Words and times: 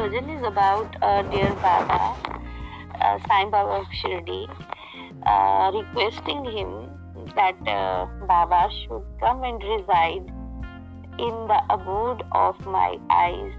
bhajan 0.00 0.28
is 0.38 0.46
about 0.46 0.96
uh, 1.02 1.22
dear 1.22 1.52
Baba, 1.54 2.16
uh, 3.00 3.18
Sai 3.26 3.44
Baba 3.44 3.80
of 3.80 3.86
Shirdi, 4.02 4.48
uh, 5.26 5.70
requesting 5.74 6.44
him 6.44 6.90
that 7.34 7.56
uh, 7.68 8.06
Baba 8.26 8.70
should 8.72 9.04
come 9.20 9.42
and 9.44 9.62
reside 9.62 10.26
in 11.18 11.34
the 11.48 11.60
abode 11.70 12.22
of 12.32 12.58
my 12.66 12.98
eyes 13.10 13.52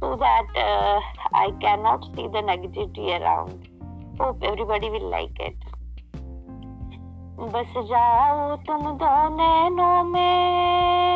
so 0.00 0.16
that 0.16 0.46
uh, 0.56 1.00
I 1.34 1.50
cannot 1.60 2.04
see 2.16 2.22
the 2.22 2.42
negativity 2.42 3.20
around. 3.20 3.68
Hope 4.18 4.42
everybody 4.42 4.90
will 4.90 5.10
like 5.10 5.38
it. 5.40 5.56
बस 7.40 7.72
जाओ 7.88 8.56
तुम 8.68 8.82
दो 9.00 9.12
नैनों 9.36 10.04
में 10.04 11.13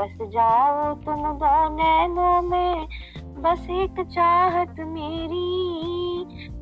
बस 0.00 0.18
जाओ 0.22 0.94
तुम 0.94 1.22
दो 1.32 1.76
नैनों 1.76 2.42
में 2.42 2.86
बस 3.38 3.66
एक 3.70 4.06
चाहत 4.14 4.76
मेरी। 4.78 5.50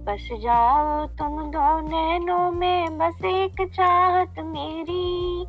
बस 0.04 0.28
जाओ 0.42 1.06
तुम 1.06 1.42
दो 1.42 1.80
नैनों 1.88 2.50
में 2.50 2.98
बस 2.98 3.24
एक 3.24 3.70
चाहत 3.74 4.34
मेरी। 4.38 5.46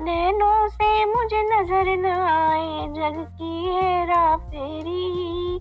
नैनों 0.00 0.68
से 0.68 1.04
मुझे 1.04 1.42
नज़र 1.42 1.96
न 1.96 2.06
आए, 2.06 2.86
जग 2.88 3.24
की 3.34 3.74
हेरा 3.74 4.36
फेरी, 4.36 5.58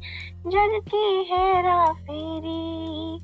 जग 0.47 0.81
की 0.87 1.33
हेरा 1.33 1.85
फेरी। 1.85 3.21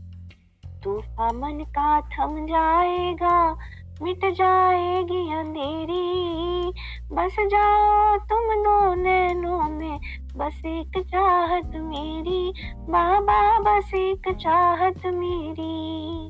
तूफा 0.83 1.27
मन 1.27 1.65
का 1.69 2.01
थम 2.01 2.45
जाएगा, 2.45 3.57
मिट 4.01 4.25
जाएगी 4.25 5.33
अंधेरी। 5.33 6.73
बस 7.11 7.35
जाओ 7.39 8.17
तुम 8.17 8.63
दो 8.63 8.93
नैनों 8.93 9.69
में, 9.69 9.99
बस 10.35 10.61
एक 10.65 10.91
चाहत 10.97 11.71
मेरी। 11.75 12.53
बाबा, 12.89 13.59
बस 13.59 13.93
एक 13.93 14.35
चाहत 14.35 15.05
मेरी। 15.05 16.29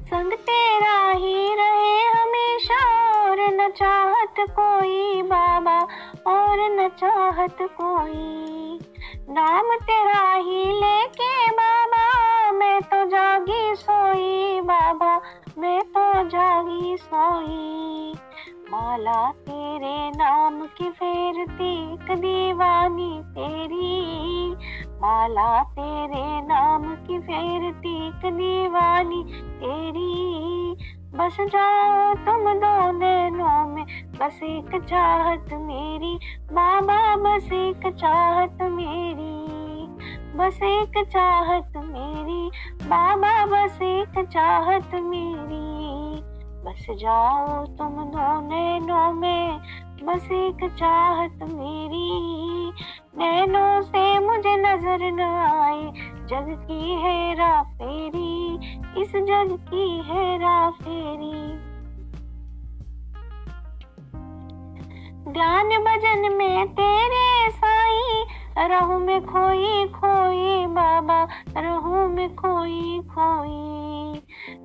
संग 0.00 0.32
तेरा 0.32 1.10
ही 1.10 1.54
रहे 1.54 2.06
हमेशा, 2.06 2.80
और 3.22 3.36
न 3.40 3.70
चाहत 3.70 4.34
कोई 4.40 5.22
बाबा, 5.22 5.80
और 6.26 6.80
न 6.80 6.88
चाहत 6.88 7.56
कोई। 7.60 8.78
नाम 9.30 9.76
तेरा 9.76 10.32
ही 10.32 10.64
लेके 10.64 11.50
बाबा 11.50 11.97
माला 18.88 19.30
तेरे 19.30 20.10
नाम 20.10 20.60
की 20.60 20.90
फेरती 20.90 21.96
दीवानी 22.14 23.20
तेरी। 23.22 24.52
माला 25.02 25.62
तेरे 25.62 26.40
नाम 26.40 26.82
की 26.82 27.18
फेरती 27.18 28.10
दीवानी 28.30 29.24
तेरी। 29.32 30.14
बस 31.18 31.36
जाओ 31.40 32.14
तुम 32.14 32.52
दो 32.54 32.98
नैनों 32.98 33.74
में, 33.74 33.84
बस 34.20 34.40
एक 34.42 34.82
चाहत 34.82 35.46
मेरी। 35.52 36.18
बाबा 36.52 37.16
बस 37.16 37.52
एक 37.52 37.94
चाहत 37.96 38.58
मेरी, 38.62 39.36
बस 40.38 40.58
एक 40.62 41.08
चाहत 41.08 41.72
मेरी। 41.76 42.50
बाबा 42.82 43.46
बस 43.46 43.78
एक 43.82 44.28
चाहत 44.32 44.94
मेरी। 44.94 45.77
बस 46.68 46.86
जाओ 46.90 47.64
तुम 47.66 47.92
दो 48.04 48.40
नैनों 48.40 49.12
में, 49.12 49.58
बस 50.02 50.28
एक 50.32 50.70
चाहत 50.78 51.38
मेरी। 51.42 52.72
नैनों 53.18 53.82
से 53.82 54.18
मुझे 54.18 54.56
नज़र 54.56 55.12
न 55.12 55.20
आए, 55.20 55.82
जग 56.26 56.66
की 56.68 56.94
हेरा 57.02 57.62
फेरी, 57.62 58.54
इस 59.02 59.12
जग 59.12 59.56
की 59.70 60.02
हेरा 60.06 60.70
फेरी। 60.70 61.48
ध्यान 65.32 65.68
भजन 65.68 66.34
में 66.34 66.68
तेरे 66.68 67.50
साई, 67.50 68.24
रहू 68.68 68.98
में 68.98 69.26
खोई 69.26 69.86
खोई 69.86 70.66
बाबा, 70.66 71.28
रहू 71.56 72.08
में 72.08 72.36
खोई 72.36 73.00
खोई। 73.00 73.68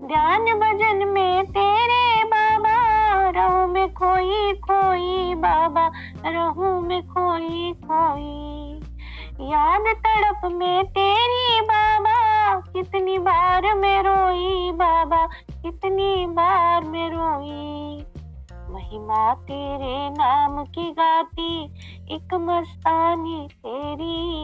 ध्यान 0.08 0.42
भजन 0.60 1.08
में 1.08 1.46
तेरे 1.46 1.73
खोई 4.04 4.54
खोई 4.54 5.36
बाबा, 5.36 5.92
रहू 6.26 6.82
मैं 6.82 7.08
खोई 7.08 7.74
खोई 7.74 8.54
याद 9.50 9.84
तड़प 9.88 10.52
में 10.54 10.86
तेरी 10.86 11.62
बाबा, 11.62 12.56
कितनी 12.56 13.18
बार 13.18 13.74
मैं 13.74 14.04
रोई 14.04 14.72
बाबा, 14.72 15.26
कितनी 15.52 16.26
बार 16.26 16.84
मैं 16.84 17.10
रोई। 17.10 18.06
महिमा 18.74 19.34
तेरे 19.34 20.10
नाम 20.10 20.64
की 20.64 20.92
गाती, 20.92 21.64
एक 22.16 22.34
मस्तानी 22.34 23.48
तेरी। 23.54 24.44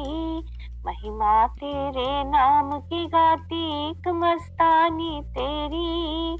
महिमा 0.85 1.47
तेरे 1.47 2.23
नाम 2.23 2.79
की 2.79 3.05
गाती, 3.05 3.89
एक 3.89 4.07
मस्तानी 4.07 5.21
तेरी। 5.23 6.37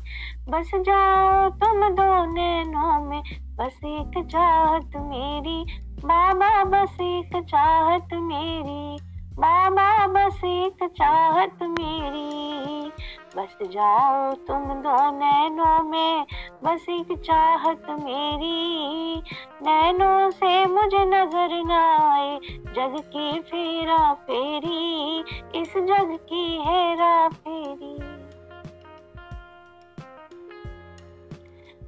बस 0.48 0.72
जाओ 0.76 1.50
तुम 1.50 1.90
दो 1.90 2.26
नैनों 2.34 3.06
में, 3.06 3.24
बस 3.56 3.80
एक 3.86 4.26
चाहत 4.26 4.92
मेरी। 4.96 5.66
बाबा, 6.06 6.64
बस 6.64 6.98
एक 7.02 7.44
चाहत 7.44 8.08
मेरी। 8.14 8.98
बाबा, 9.34 10.08
बस 10.08 10.42
एक 10.44 10.78
चाहत 10.84 11.58
मेरी। 11.62 12.92
बस 13.38 13.58
जाओ 13.64 14.34
तुम 14.34 14.64
दो 14.64 15.12
नैनों 15.12 15.84
में, 15.84 16.26
बस 16.64 16.86
एक 16.90 17.18
चाहत 17.20 17.84
मेरी। 17.90 19.22
नैनों 19.62 20.30
से 20.30 20.66
मुझे 20.66 21.06
नज़र 21.06 21.64
न 21.66 21.72
आए, 21.72 22.40
जग 22.50 23.00
की 23.00 23.40
फेरा 23.40 24.14
फेरी। 24.14 25.20
इस 25.62 25.74
जग 25.78 26.18
की 26.30 26.64
हेरा 26.68 27.30
फेरी। 27.30 28.19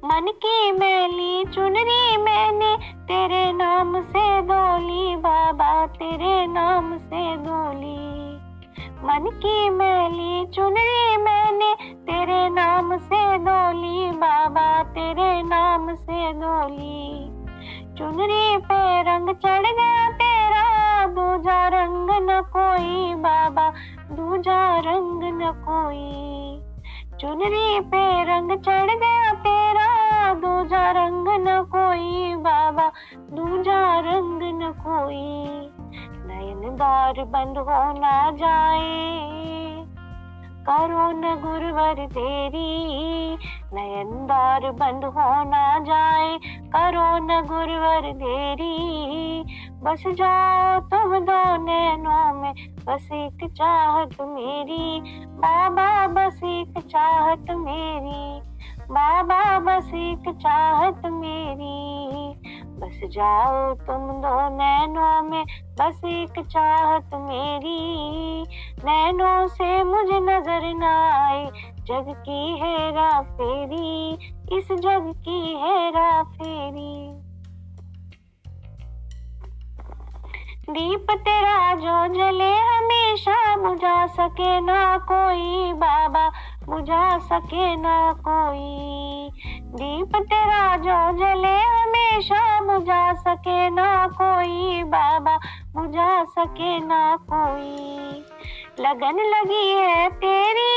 मन 0.04 0.26
की 0.26 0.72
मैली 0.72 1.44
चुनरी 1.44 2.16
मैंने, 2.16 2.76
तेरे 3.04 3.52
नाम 3.52 4.00
से 4.02 4.42
दोली 4.42 5.16
बाबा 5.16 5.86
तेरे 5.86 6.46
नाम 6.46 6.98
से 6.98 7.36
दोली 7.36 8.32
मन 9.04 9.30
की 9.34 9.70
मैली 9.70 10.46
चुनरी 10.46 11.16
मैंने, 11.16 11.74
तेरे 11.94 12.48
नाम 12.48 12.96
से 12.98 13.38
दोली 13.38 14.10
बाबा 14.10 14.82
तेरे 14.82 15.42
नाम 15.42 15.94
से 15.94 16.32
दोली 16.32 17.24
चुनरी 17.98 18.56
पे 18.56 19.02
रंग 19.02 19.28
चढ़ 19.28 19.62
गया 19.62 20.10
तेरा, 20.10 21.06
दूजा 21.06 21.68
रंग 21.68 22.10
न 22.10 22.42
कोई, 22.56 23.14
बाबा 23.14 23.70
दूजा 24.12 24.78
रंग 24.78 25.42
न 25.42 25.52
कोई। 25.68 26.61
चुनरी 27.22 27.80
पे 27.80 28.24
रंग 28.24 28.50
चढ़ 28.50 28.86
गया 28.86 29.32
तेरा। 29.32 30.34
दूजा 30.34 30.90
रंग 30.90 31.28
न 31.28 31.62
कोई 31.62 32.36
बाबा, 32.36 32.92
दूजा 33.16 34.00
रंग 34.00 34.62
न 34.62 34.72
कोई। 34.86 35.46
नयन 36.26 36.76
द्वार 36.76 37.14
बंद 37.24 37.58
हो 37.58 38.00
ना 38.00 38.30
जाए। 38.30 39.32
करो 40.68 41.10
न 41.12 41.22
गुरुवर 41.22 42.06
तेरी। 42.06 42.88
नयन 43.74 44.26
द्वार 44.26 44.60
बंद 44.60 45.04
हो 45.04 45.44
ना 45.44 45.78
जाए। 45.78 46.38
करो 46.76 47.18
न 47.18 47.42
गुरुवर 47.46 48.12
तेरी। 48.12 48.82
बस 49.82 50.02
जाओ 50.06 50.80
तुम 50.80 51.18
दो 51.18 51.64
नैनों 51.64 52.40
में, 52.40 52.54
बस 52.86 53.08
एक 53.12 53.50
चाहत 53.50 54.16
मेरी। 54.20 55.00
बाबा, 55.24 56.06
बस 56.06 56.40
एक 56.44 56.74
चाहत 56.78 57.44
मेरी। 57.50 58.40
बाबा, 58.82 59.58
बस 59.58 59.90
एक 59.94 60.34
चाहत 60.34 61.02
मेरी। 61.06 62.34
बस 62.66 63.00
जाओ 63.08 63.74
तुम 63.74 64.08
दो 64.08 64.56
नैनों 64.56 65.22
में, 65.22 65.44
बस 65.80 66.02
एक 66.04 66.46
चाहत 66.46 67.10
मेरी। 67.14 68.42
नैनों 68.84 69.46
से 69.46 69.84
मुझे 69.84 70.20
नज़र 70.20 70.74
न 70.74 70.82
आए, 70.82 71.46
जग 71.78 72.14
की 72.28 72.58
हेरा 72.62 73.20
फेरी। 73.20 74.12
इस 74.58 74.68
जग 74.72 75.12
की 75.24 75.56
हेरा 75.60 76.22
फेरी। 76.22 77.21
दीप 80.70 81.06
तेरा 81.10 81.74
जो 81.74 82.14
जले, 82.14 82.54
हमेशा 82.54 83.56
बुझा 83.56 84.06
सके 84.06 84.60
ना 84.60 84.98
कोई 84.98 85.72
बाबा, 85.72 86.28
बुझा 86.64 87.18
सके 87.18 87.76
ना 87.76 88.12
कोई। 88.12 89.30
दीप 89.74 90.16
तेरा 90.16 90.76
जो 90.76 91.18
जले, 91.18 91.56
हमेशा 91.58 92.60
बुझा 92.60 93.12
सके 93.12 93.70
ना 93.70 94.06
कोई 94.06 94.82
बाबा, 94.82 95.36
बुझा 95.76 96.24
सके 96.24 96.78
ना 96.78 97.16
कोई। 97.16 98.24
लगन 98.80 99.20
लगी 99.20 99.70
है 99.70 100.10
तेरी, 100.10 100.70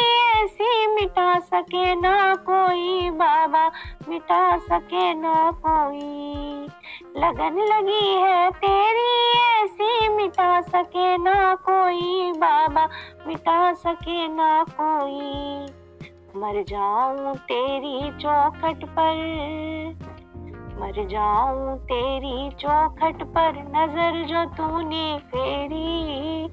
ऐसी 0.44 0.88
मिटा 0.88 1.40
सके 1.40 1.96
ना 1.96 2.36
कोई 2.36 3.10
बाबा, 3.10 3.72
मिटा 4.10 4.58
सके 4.58 5.14
ना 5.14 5.52
कोई। 5.66 6.68
लगन 7.18 7.58
लगी 7.58 8.14
है 8.14 8.52
तेरी 8.52 9.35
सके 10.76 11.18
ना 11.18 11.56
कोई 11.56 12.32
बाबा 12.32 12.90
मिटा 13.28 13.74
सके 13.74 14.28
ना 14.28 14.66
कोई। 14.70 15.66
मर 16.40 16.64
जाऊँ 16.64 17.36
तेरी 17.36 18.12
चौखट 18.20 18.86
पर। 18.86 20.05
मर 20.80 21.08
जाऊँ 21.08 21.78
तेरी 21.80 22.50
चौखट 22.52 23.24
पर 23.24 23.58
नज़र 23.76 24.26
जो 24.26 24.44
तूने 24.46 25.18
फेरी। 25.20 26.46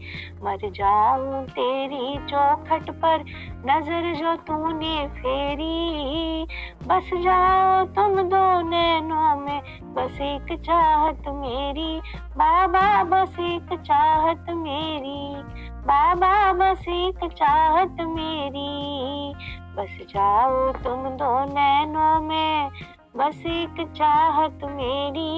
मर 0.44 0.70
जाऊँ 0.70 1.44
तेरी 1.46 2.18
चौखट 2.26 2.90
पर 2.90 3.24
नज़र 3.66 4.14
जो 4.14 4.36
तूने 4.36 5.08
फेरी। 5.08 6.46
बस 6.86 7.10
जाओ 7.14 7.84
तुम 7.84 8.22
दो 8.22 8.44
नैनों 8.68 9.36
में, 9.36 9.60
बस 9.94 10.20
एक 10.20 10.60
चाहत 10.60 11.28
मेरी। 11.28 12.00
बाबा 12.36 13.04
बस 13.04 13.36
एक 13.40 13.78
चाहत 13.80 14.50
मेरी। 14.50 15.42
बाबा 15.86 16.52
बस 16.52 16.88
एक 16.88 17.28
चाहत 17.32 17.96
मेरी। 18.00 19.34
बस 19.76 20.06
जाओ 20.14 20.72
तुम 20.72 21.08
दो 21.16 21.44
नैनों 21.44 22.20
में 22.20 22.70
बस 23.16 23.42
एक 23.46 23.80
चाहत 23.96 24.60
मेरी। 24.64 25.32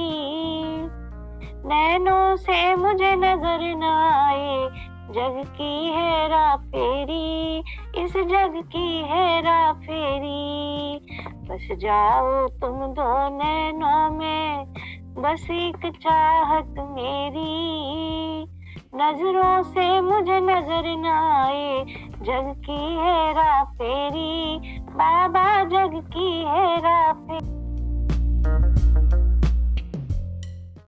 नैनों 1.66 2.36
से 2.36 2.74
मुझे 2.74 3.10
नज़र 3.16 3.62
न 3.76 3.82
आए, 3.82 4.68
जग 5.10 5.42
की 5.56 5.72
हेरा 5.90 6.56
फेरी, 6.56 7.58
इस 8.04 8.12
जग 8.12 8.60
की 8.66 8.86
हेरा 9.02 9.72
फेरी। 9.72 11.00
बस 11.48 11.68
जाओ 11.78 12.46
तुम 12.60 12.86
दो 12.94 13.12
नैनों 13.38 14.10
में, 14.10 14.74
बस 15.18 15.46
एक 15.50 15.86
चाहत 15.96 16.74
मेरी। 16.90 18.44
नज़रों 18.94 19.62
से 19.62 20.00
मुझे 20.00 20.40
नज़र 20.40 20.94
न 20.96 21.06
आए, 21.06 21.84
जग 22.22 22.54
की 22.58 22.82
हेरा 22.96 23.64
फेरी, 23.64 24.58
बाबा 24.90 25.64
जग 25.64 26.00
की 26.06 26.30
हेरा 26.44 27.12
फेरी 27.12 27.43